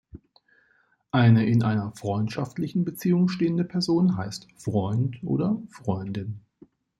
Eine 1.11 1.45
in 1.45 1.61
einer 1.61 1.91
freundschaftlichen 1.95 2.83
Beziehung 2.85 3.27
stehende 3.27 3.63
Person 3.63 4.17
heißt 4.17 4.47
"Freund" 4.55 5.21
oder 5.21 5.61
"Freundin". 5.69 6.41